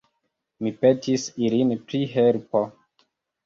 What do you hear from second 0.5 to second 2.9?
Mi petis ilin pri helpo.